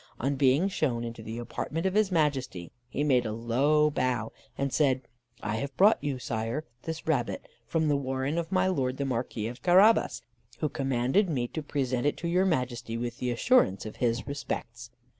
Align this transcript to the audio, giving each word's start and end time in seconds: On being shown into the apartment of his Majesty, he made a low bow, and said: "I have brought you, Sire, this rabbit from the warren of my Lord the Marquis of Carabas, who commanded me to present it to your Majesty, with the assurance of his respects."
On 0.19 0.33
being 0.35 0.67
shown 0.67 1.03
into 1.03 1.21
the 1.21 1.37
apartment 1.37 1.85
of 1.85 1.93
his 1.93 2.11
Majesty, 2.11 2.71
he 2.89 3.03
made 3.03 3.23
a 3.23 3.31
low 3.31 3.91
bow, 3.91 4.31
and 4.57 4.73
said: 4.73 5.03
"I 5.43 5.57
have 5.57 5.77
brought 5.77 6.03
you, 6.03 6.17
Sire, 6.17 6.65
this 6.81 7.05
rabbit 7.05 7.47
from 7.67 7.87
the 7.87 7.95
warren 7.95 8.39
of 8.39 8.51
my 8.51 8.65
Lord 8.65 8.97
the 8.97 9.05
Marquis 9.05 9.45
of 9.45 9.61
Carabas, 9.61 10.23
who 10.57 10.69
commanded 10.69 11.29
me 11.29 11.47
to 11.49 11.61
present 11.61 12.07
it 12.07 12.17
to 12.17 12.27
your 12.27 12.45
Majesty, 12.45 12.97
with 12.97 13.19
the 13.19 13.29
assurance 13.29 13.85
of 13.85 13.97
his 13.97 14.25
respects." 14.25 14.89